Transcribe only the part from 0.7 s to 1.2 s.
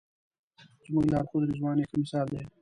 زموږ